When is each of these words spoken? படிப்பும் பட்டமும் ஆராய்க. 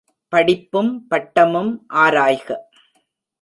படிப்பும் 0.33 1.07
பட்டமும் 1.07 1.71
ஆராய்க. 1.95 2.47